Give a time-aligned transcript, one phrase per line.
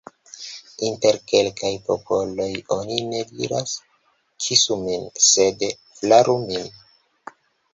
[0.85, 3.75] Inter kelkaj popoloj oni ne diras:
[4.47, 5.67] «kisu min», sed
[5.99, 6.67] «flaru min».